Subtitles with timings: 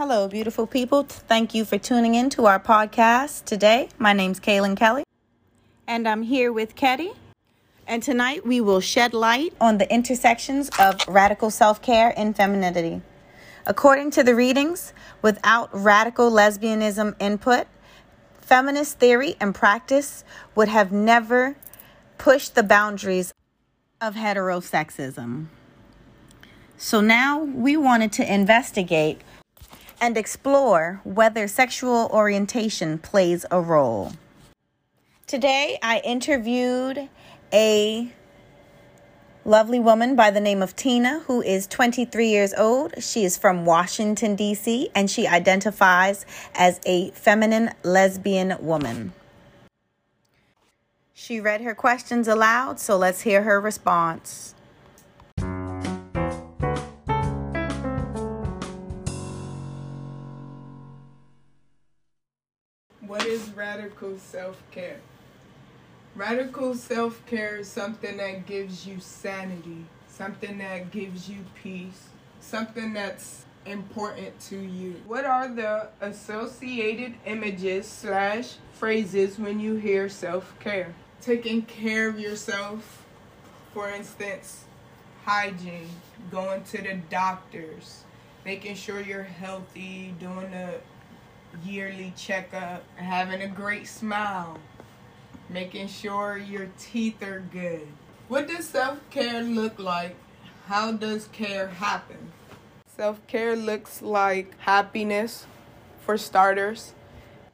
[0.00, 1.02] Hello, beautiful people.
[1.02, 3.90] Thank you for tuning in to our podcast today.
[3.98, 5.04] My name's Kaylin Kelly,
[5.86, 7.10] and I'm here with Ketty.
[7.86, 13.02] And tonight we will shed light on the intersections of radical self care and femininity.
[13.66, 17.66] According to the readings, without radical lesbianism input,
[18.38, 20.24] feminist theory and practice
[20.54, 21.56] would have never
[22.16, 23.34] pushed the boundaries
[24.00, 25.48] of heterosexism.
[26.78, 29.20] So now we wanted to investigate
[30.00, 34.12] and explore whether sexual orientation plays a role.
[35.26, 37.08] Today, I interviewed
[37.52, 38.12] a
[39.44, 43.02] lovely woman by the name of Tina, who is 23 years old.
[43.02, 49.12] She is from Washington, D.C., and she identifies as a feminine lesbian woman.
[51.14, 54.54] She read her questions aloud, so let's hear her response.
[63.10, 65.00] What is radical self care?
[66.14, 72.04] Radical self care is something that gives you sanity, something that gives you peace,
[72.38, 74.94] something that's important to you.
[75.08, 80.94] What are the associated images slash phrases when you hear self care?
[81.20, 83.04] Taking care of yourself,
[83.74, 84.66] for instance,
[85.24, 85.90] hygiene,
[86.30, 88.04] going to the doctors,
[88.44, 90.74] making sure you're healthy, doing the
[91.64, 94.58] yearly checkup, having a great smile,
[95.48, 97.86] making sure your teeth are good.
[98.28, 100.16] What does self care look like?
[100.66, 102.32] How does care happen?
[102.86, 105.46] Self care looks like happiness,
[106.00, 106.94] for starters,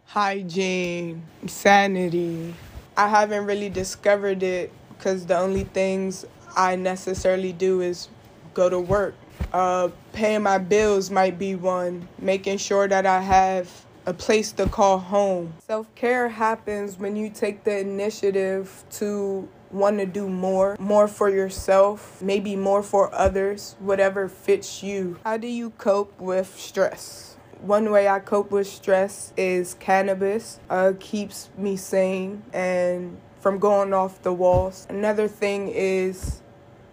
[0.07, 2.55] hygiene, sanity.
[2.97, 6.25] I haven't really discovered it because the only things
[6.57, 8.09] I necessarily do is
[8.55, 9.15] go to work.
[9.53, 13.71] Uh, paying my bills might be one, making sure that I have
[14.07, 15.53] a place to call home.
[15.67, 21.28] Self care happens when you take the initiative to want to do more, more for
[21.28, 25.19] yourself, maybe more for others, whatever fits you.
[25.25, 27.37] How do you cope with stress?
[27.61, 30.61] One way I cope with stress is cannabis.
[30.71, 34.87] Uh, keeps me sane and from going off the walls.
[34.88, 36.43] Another thing is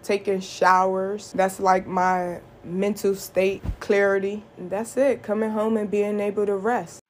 [0.02, 1.32] taking showers.
[1.34, 4.42] That's like my mental state, clarity.
[4.56, 5.22] And that's it.
[5.22, 7.03] Coming home and being able to rest.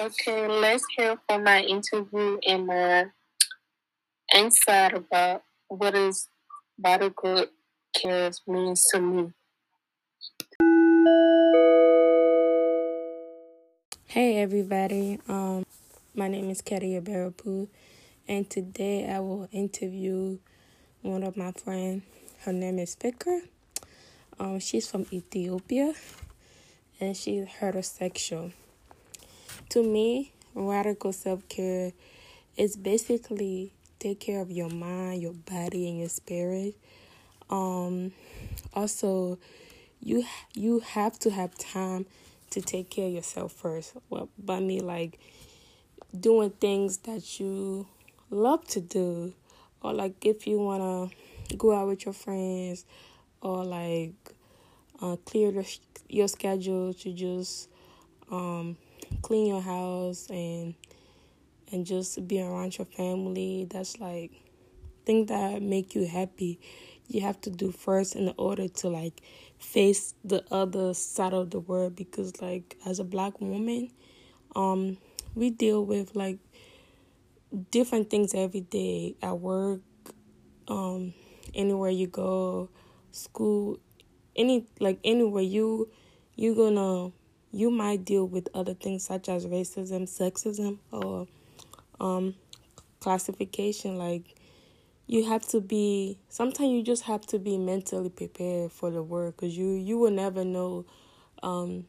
[0.00, 3.04] Okay, let's hear from my interview and my
[4.34, 6.28] insight about what is
[6.82, 7.44] radical
[7.94, 9.32] care means to me.
[14.06, 15.66] Hey everybody, um,
[16.14, 17.68] my name is Kedia Barapu,
[18.26, 20.38] and today I will interview
[21.02, 22.02] one of my friends.
[22.46, 23.42] Her name is Fikra.
[24.40, 25.92] Um, she's from Ethiopia,
[26.98, 28.52] and she's heterosexual
[29.72, 31.92] to me, radical self care
[32.58, 36.74] is basically take care of your mind, your body, and your spirit.
[37.48, 38.12] Um,
[38.74, 39.38] also,
[40.02, 42.04] you you have to have time
[42.50, 43.94] to take care of yourself first.
[44.10, 45.18] Well, by me, like
[46.18, 47.86] doing things that you
[48.28, 49.32] love to do,
[49.80, 51.08] or like if you wanna
[51.56, 52.84] go out with your friends,
[53.40, 54.12] or like
[55.00, 55.78] uh, clear the,
[56.10, 57.70] your schedule to just
[58.30, 58.76] um
[59.22, 60.74] clean your house and
[61.70, 63.66] and just be around your family.
[63.70, 64.32] That's like
[65.04, 66.60] things that make you happy.
[67.08, 69.20] You have to do first in order to like
[69.58, 73.90] face the other side of the world because like as a black woman
[74.56, 74.98] um
[75.34, 76.38] we deal with like
[77.70, 79.16] different things every day.
[79.22, 79.80] At work
[80.68, 81.12] um
[81.54, 82.68] anywhere you go
[83.10, 83.78] school
[84.36, 85.88] any like anywhere you
[86.36, 87.12] you gonna
[87.52, 91.26] you might deal with other things such as racism, sexism, or
[92.00, 92.34] um,
[92.98, 93.98] classification.
[93.98, 94.34] Like
[95.06, 96.18] you have to be.
[96.28, 100.10] Sometimes you just have to be mentally prepared for the work because you you will
[100.10, 100.86] never know
[101.42, 101.84] um,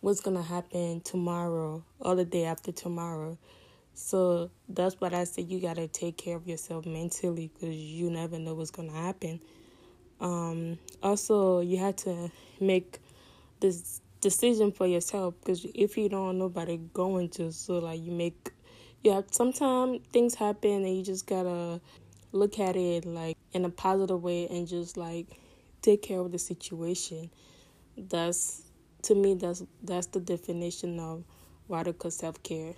[0.00, 3.38] what's gonna happen tomorrow or the day after tomorrow.
[3.94, 5.42] So that's what I say.
[5.42, 9.40] You gotta take care of yourself mentally because you never know what's gonna happen.
[10.20, 12.30] Um, also, you have to
[12.60, 12.98] make
[13.60, 17.52] this decision for yourself because if you don't nobody going to.
[17.52, 18.50] So like you make
[19.02, 21.78] yeah sometimes things happen and you just gotta
[22.32, 25.26] look at it like in a positive way and just like
[25.82, 27.30] take care of the situation.
[27.98, 28.62] That's
[29.02, 31.22] to me that's that's the definition of
[31.68, 32.72] radical self-care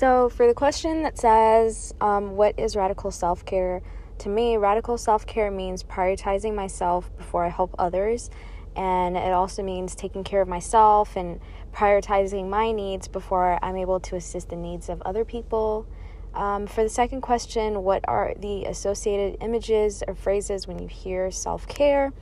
[0.00, 3.82] So, for the question that says, um, What is radical self care?
[4.20, 8.30] To me, radical self care means prioritizing myself before I help others.
[8.74, 11.38] And it also means taking care of myself and
[11.74, 15.86] prioritizing my needs before I'm able to assist the needs of other people.
[16.32, 21.30] Um, for the second question, what are the associated images or phrases when you hear
[21.30, 22.14] self care?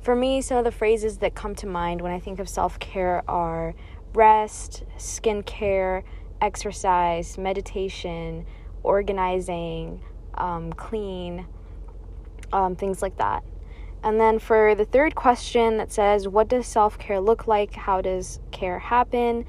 [0.00, 2.78] For me, some of the phrases that come to mind when I think of self
[2.78, 3.74] care are
[4.14, 6.04] rest, skincare,
[6.40, 8.46] exercise, meditation,
[8.82, 10.00] organizing,
[10.34, 11.46] um, clean,
[12.52, 13.42] um, things like that.
[14.02, 17.74] And then for the third question that says, What does self care look like?
[17.74, 19.44] How does care happen?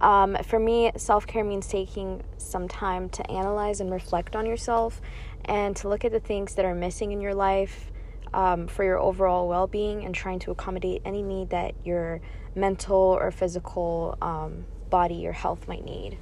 [0.00, 5.00] Um, for me, self care means taking some time to analyze and reflect on yourself
[5.44, 7.90] and to look at the things that are missing in your life
[8.32, 12.20] um, for your overall well being and trying to accommodate any need that your
[12.54, 16.18] mental or physical um, body or health might need.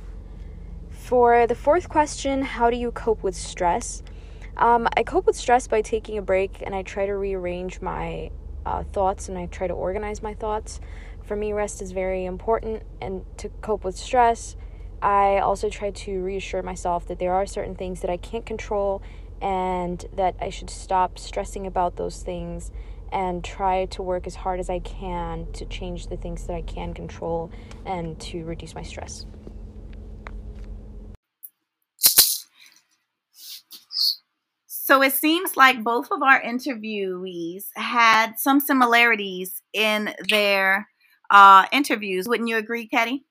[1.08, 4.02] For the fourth question, how do you cope with stress?
[4.58, 8.30] Um, I cope with stress by taking a break and I try to rearrange my
[8.66, 10.80] uh, thoughts and I try to organize my thoughts.
[11.22, 14.54] For me, rest is very important, and to cope with stress,
[15.00, 19.00] I also try to reassure myself that there are certain things that I can't control
[19.40, 22.70] and that I should stop stressing about those things
[23.10, 26.60] and try to work as hard as I can to change the things that I
[26.60, 27.50] can control
[27.86, 29.24] and to reduce my stress.
[34.88, 40.88] So it seems like both of our interviewees had some similarities in their
[41.28, 42.26] uh, interviews.
[42.26, 43.26] Wouldn't you agree, Ketty?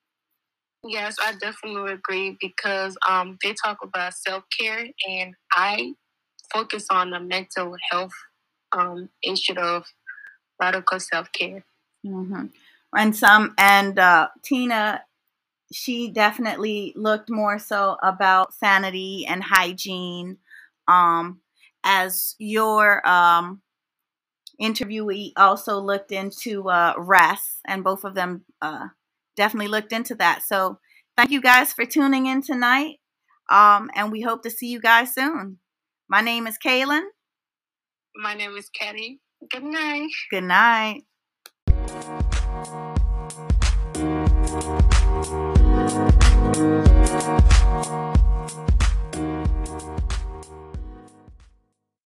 [0.83, 5.93] Yes, I definitely agree because um, they talk about self care, and I
[6.53, 8.13] focus on the mental health
[8.77, 9.83] um, instead of
[10.61, 11.65] radical self care.
[12.05, 12.45] Mm-hmm.
[12.95, 15.01] And some, and uh, Tina,
[15.73, 20.37] she definitely looked more so about sanity and hygiene.
[20.87, 21.41] Um,
[21.87, 23.61] as your um,
[24.61, 28.87] interviewee also looked into uh, rest, and both of them uh,
[29.37, 30.41] definitely looked into that.
[30.45, 30.79] So,
[31.15, 32.97] thank you guys for tuning in tonight,
[33.49, 35.59] um, and we hope to see you guys soon.
[36.09, 37.05] My name is Kaylin.
[38.15, 39.21] My name is Kenny.
[39.49, 40.09] Good night.
[40.29, 41.03] Good night.